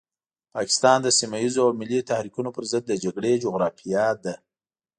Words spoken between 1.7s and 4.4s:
ملي تحريکونو پرضد د جګړې جغرافيې ده.